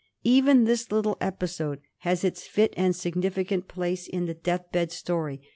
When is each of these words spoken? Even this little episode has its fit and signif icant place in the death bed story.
Even 0.23 0.63
this 0.63 0.91
little 0.91 1.15
episode 1.21 1.79
has 1.97 2.23
its 2.23 2.47
fit 2.47 2.73
and 2.75 2.95
signif 2.95 3.37
icant 3.45 3.67
place 3.67 4.07
in 4.07 4.25
the 4.25 4.33
death 4.33 4.71
bed 4.71 4.91
story. 4.91 5.43